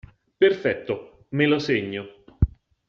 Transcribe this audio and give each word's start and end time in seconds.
Perfetto 0.43 1.27
me 1.29 1.45
lo 1.45 1.59
segno. 1.59 2.07